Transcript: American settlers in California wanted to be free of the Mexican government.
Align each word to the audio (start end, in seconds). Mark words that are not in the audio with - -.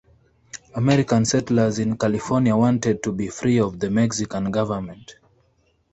American 0.73 1.25
settlers 1.25 1.77
in 1.77 1.95
California 1.95 2.55
wanted 2.57 3.03
to 3.03 3.11
be 3.11 3.27
free 3.27 3.59
of 3.59 3.79
the 3.79 3.91
Mexican 3.91 4.49
government. 4.49 5.13